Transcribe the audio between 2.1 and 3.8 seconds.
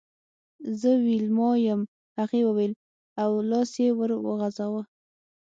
هغې وویل او لاس